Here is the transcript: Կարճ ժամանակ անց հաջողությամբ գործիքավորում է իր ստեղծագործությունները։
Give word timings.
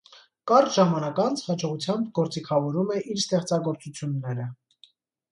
Կարճ 0.51 0.69
ժամանակ 0.75 1.19
անց 1.23 1.41
հաջողությամբ 1.49 2.07
գործիքավորում 2.19 2.89
է 2.95 2.97
իր 3.01 3.21
ստեղծագործությունները։ 3.25 4.47